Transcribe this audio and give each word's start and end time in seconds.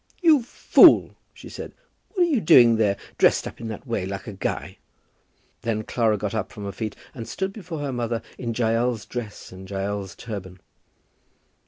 "You 0.23 0.41
fool!" 0.41 1.15
she 1.31 1.47
said, 1.47 1.73
"what 2.09 2.23
are 2.23 2.27
you 2.27 2.41
doing 2.41 2.77
there, 2.77 2.97
dressed 3.19 3.45
up 3.47 3.61
in 3.61 3.67
that 3.67 3.85
way 3.85 4.03
like 4.07 4.25
a 4.25 4.33
guy?" 4.33 4.79
Then 5.61 5.83
Clara 5.83 6.17
got 6.17 6.33
up 6.33 6.51
from 6.51 6.63
her 6.65 6.71
feet 6.71 6.95
and 7.13 7.27
stood 7.27 7.53
before 7.53 7.81
her 7.81 7.93
mother 7.93 8.23
in 8.35 8.51
Jael's 8.55 9.05
dress 9.05 9.51
and 9.51 9.69
Jael's 9.69 10.15
turban. 10.15 10.59